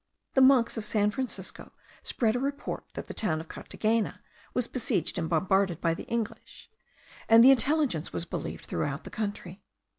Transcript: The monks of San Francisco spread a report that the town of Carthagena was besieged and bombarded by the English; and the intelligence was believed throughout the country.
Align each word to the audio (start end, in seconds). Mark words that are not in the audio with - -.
The 0.33 0.41
monks 0.41 0.77
of 0.77 0.83
San 0.83 1.11
Francisco 1.11 1.73
spread 2.01 2.35
a 2.35 2.39
report 2.39 2.85
that 2.95 3.05
the 3.05 3.13
town 3.13 3.39
of 3.39 3.47
Carthagena 3.47 4.23
was 4.55 4.67
besieged 4.67 5.19
and 5.19 5.29
bombarded 5.29 5.79
by 5.79 5.93
the 5.93 6.05
English; 6.07 6.71
and 7.29 7.43
the 7.43 7.51
intelligence 7.51 8.11
was 8.11 8.25
believed 8.25 8.65
throughout 8.65 9.03
the 9.03 9.11
country. 9.11 9.61